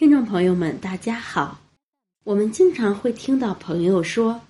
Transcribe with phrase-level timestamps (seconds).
[0.00, 1.60] 听众朋友们，大家好。
[2.24, 4.40] 我们经常会听到朋友说，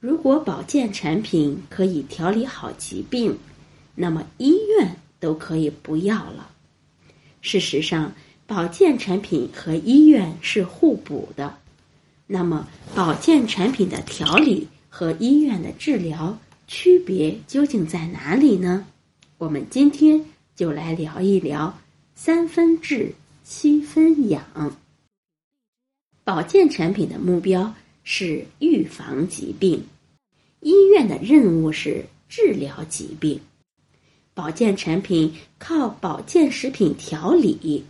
[0.00, 3.36] 如果保健产品可以调理好疾病，
[3.94, 6.48] 那么医院都可以不要了。
[7.42, 8.10] 事实上，
[8.46, 11.54] 保健产品和医院是互补的。
[12.26, 18.86] 那么，保健产品的调理和医院的治疗区别究竟在哪里呢？
[19.36, 21.78] 我们今天就来聊一聊
[22.14, 23.12] 三分治
[23.44, 24.42] 七分养。
[26.26, 27.72] 保健产品的目标
[28.02, 29.84] 是预防疾病，
[30.58, 33.40] 医院的任务是治疗疾病。
[34.34, 37.84] 保健产品靠保健食品调理，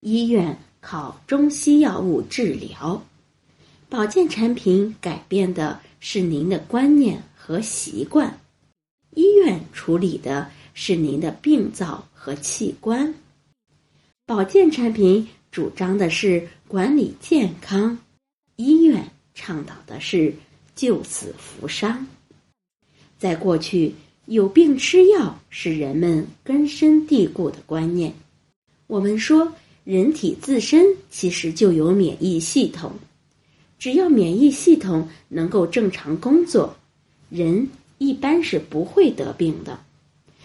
[0.00, 3.00] 医院靠中西药物治疗。
[3.88, 8.40] 保健产品改变的是您的观念和习惯，
[9.14, 13.14] 医院处理的是您的病灶和器官。
[14.26, 15.28] 保健产品。
[15.56, 17.96] 主张的是管理健康，
[18.56, 19.02] 医院
[19.32, 20.34] 倡导的是
[20.74, 22.06] 救死扶伤。
[23.16, 23.94] 在过去，
[24.26, 28.12] 有病吃药是人们根深蒂固的观念。
[28.86, 29.50] 我们说，
[29.84, 32.92] 人体自身其实就有免疫系统，
[33.78, 36.76] 只要免疫系统能够正常工作，
[37.30, 39.80] 人一般是不会得病的。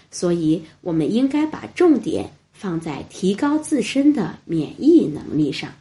[0.10, 2.32] 所以，我们应该把重点。
[2.62, 5.74] 放在提高自身的免疫能力上，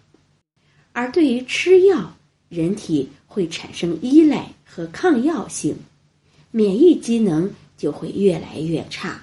[0.95, 2.17] 而对于吃药，
[2.49, 5.77] 人体会产生依赖和抗药性，
[6.51, 9.23] 免疫机能就会越来越差。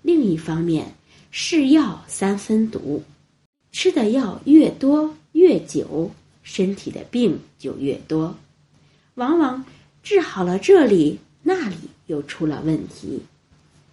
[0.00, 0.94] 另一方面，
[1.30, 3.02] 是药三分毒，
[3.70, 6.10] 吃的药越多越久，
[6.42, 8.34] 身体的病就越多，
[9.16, 9.62] 往往
[10.02, 11.76] 治好了这里，那里
[12.06, 13.20] 又出了问题。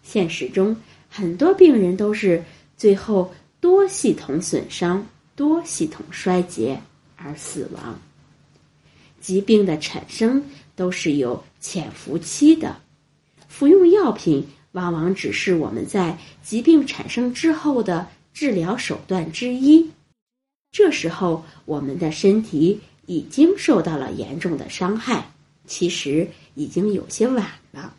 [0.03, 0.77] 现实中，
[1.09, 2.41] 很多病人都是。
[2.81, 6.81] 最后，多系统损伤、多系统衰竭
[7.15, 8.01] 而死亡。
[9.19, 10.43] 疾病的产生
[10.75, 12.75] 都是有潜伏期的，
[13.47, 19.87] 服用药品往往只是我们在疾病产生之后的治疗手段之一。
[20.71, 25.31] 这时候，我们的身体已经受到了严重的伤害，
[25.67, 27.93] 其实已经有些晚了。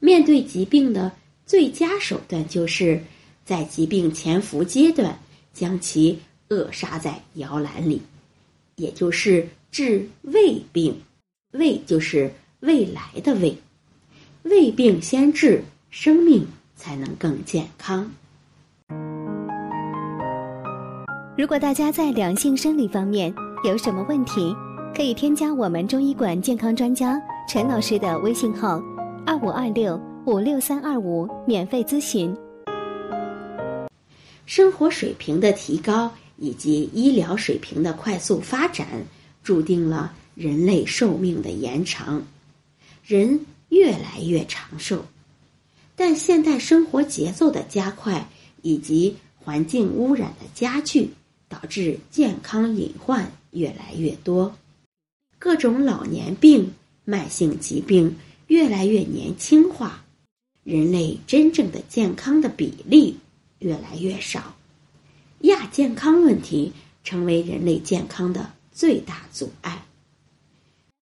[0.00, 1.10] 面对疾病的
[1.46, 3.02] 最佳手段就是。
[3.44, 5.18] 在疾病潜伏阶段，
[5.52, 6.18] 将其
[6.48, 8.00] 扼杀在摇篮里，
[8.76, 10.94] 也就是治胃病。
[11.52, 13.56] 胃就是未来的胃，
[14.42, 16.44] 胃病先治，生命
[16.74, 18.10] 才能更健康。
[21.38, 23.32] 如果大家在两性生理方面
[23.64, 24.52] 有什么问题，
[24.96, 28.82] 可以添加我们中医馆健康专家陈老师的微信号：
[29.24, 32.36] 二五二六五六三二五，免费咨询。
[34.46, 39.06] 生活水平的提高以及医疗水平的快速发展，
[39.42, 42.26] 注定了人类寿命的延长，
[43.04, 45.04] 人越来越长寿。
[45.96, 48.28] 但现代生活节奏的加快
[48.62, 51.10] 以及环境污染的加剧，
[51.48, 54.56] 导致健康隐患越来越多，
[55.38, 56.72] 各种老年病、
[57.04, 58.16] 慢性疾病
[58.48, 60.04] 越来越年轻化，
[60.64, 63.16] 人类真正的健康的比例。
[63.64, 64.54] 越来越少，
[65.40, 66.70] 亚健康问题
[67.02, 69.86] 成为人类健康的最大阻碍。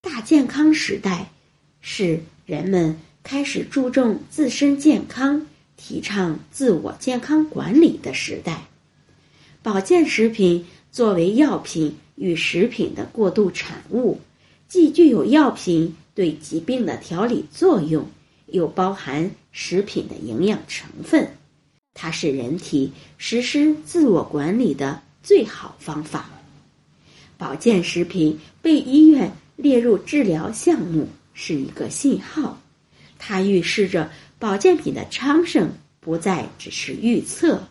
[0.00, 1.32] 大健康时代
[1.80, 5.44] 是人们开始注重自身健康、
[5.76, 8.68] 提倡自我健康管理的时代。
[9.60, 14.20] 保健食品作为药品与食品的过渡产物，
[14.68, 18.08] 既具有药品对疾病的调理作用，
[18.46, 21.28] 又包含食品的营养成分。
[21.94, 26.30] 它是人体实施自我管理的最好方法。
[27.36, 32.60] 保健食品被医院列入治疗项目是一个信号，
[33.19, 35.70] 它预示着保健品的昌盛
[36.00, 37.69] 不再只是预测，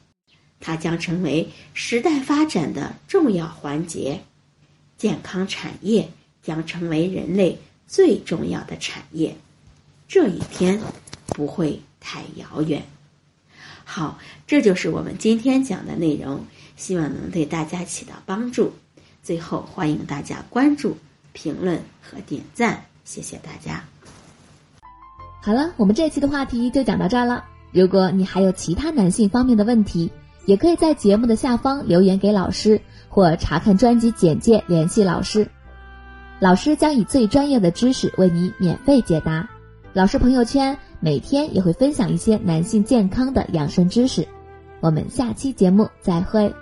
[0.60, 4.22] 它将成为时代发展的重要环节。
[4.98, 6.10] 健康产业
[6.44, 7.58] 将成为人类
[7.88, 9.36] 最重要的产业，
[10.08, 10.80] 这一天
[11.28, 12.86] 不会太遥远。
[13.94, 14.18] 好，
[14.48, 16.46] 这就是我们今天讲的内容，
[16.78, 18.72] 希望能对大家起到帮助。
[19.22, 20.96] 最后，欢迎大家关注、
[21.34, 23.84] 评论和点赞，谢谢大家。
[25.44, 27.44] 好了，我们这期的话题就讲到这儿了。
[27.74, 30.10] 如果你还有其他男性方面的问题，
[30.46, 32.80] 也可以在节目的下方留言给老师，
[33.10, 35.46] 或查看专辑简介联系老师。
[36.40, 39.50] 老师将以最专业的知识为你免费解答。
[39.92, 40.80] 老师朋友圈。
[41.04, 44.26] 每天也会分享一些男性健康的养生知识，
[44.80, 46.54] 我们下期节目再会。